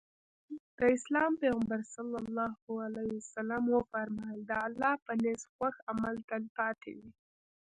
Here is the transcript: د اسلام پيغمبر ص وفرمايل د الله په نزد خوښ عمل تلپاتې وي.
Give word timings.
د 0.77 0.79
اسلام 0.97 1.31
پيغمبر 1.41 1.79
ص 1.93 1.95
وفرمايل 3.75 4.41
د 4.45 4.51
الله 4.67 4.93
په 5.05 5.13
نزد 5.23 5.47
خوښ 5.55 5.75
عمل 5.91 6.15
تلپاتې 6.29 6.91
وي. 6.99 7.09